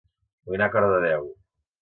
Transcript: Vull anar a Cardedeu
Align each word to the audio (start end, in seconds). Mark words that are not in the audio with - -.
Vull 0.53 0.57
anar 0.59 0.69
a 0.73 0.75
Cardedeu 0.77 1.29